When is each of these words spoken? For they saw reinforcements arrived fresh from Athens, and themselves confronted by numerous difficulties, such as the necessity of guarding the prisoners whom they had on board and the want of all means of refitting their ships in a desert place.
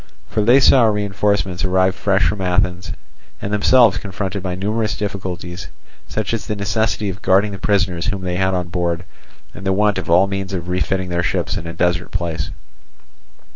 For 0.27 0.41
they 0.41 0.59
saw 0.59 0.85
reinforcements 0.85 1.63
arrived 1.63 1.95
fresh 1.95 2.25
from 2.27 2.41
Athens, 2.41 2.91
and 3.39 3.53
themselves 3.53 3.99
confronted 3.99 4.41
by 4.41 4.55
numerous 4.55 4.97
difficulties, 4.97 5.67
such 6.07 6.33
as 6.33 6.47
the 6.47 6.55
necessity 6.55 7.07
of 7.11 7.21
guarding 7.21 7.51
the 7.51 7.59
prisoners 7.59 8.07
whom 8.07 8.21
they 8.23 8.37
had 8.37 8.55
on 8.55 8.69
board 8.69 9.05
and 9.53 9.63
the 9.63 9.71
want 9.73 9.99
of 9.99 10.09
all 10.09 10.25
means 10.25 10.53
of 10.53 10.69
refitting 10.69 11.09
their 11.09 11.21
ships 11.21 11.55
in 11.55 11.67
a 11.67 11.73
desert 11.73 12.09
place. 12.09 12.49